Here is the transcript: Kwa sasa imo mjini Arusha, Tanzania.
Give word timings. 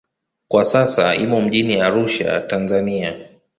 Kwa 0.47 0.65
sasa 0.65 1.15
imo 1.15 1.41
mjini 1.41 1.81
Arusha, 1.81 2.41
Tanzania. 2.41 3.25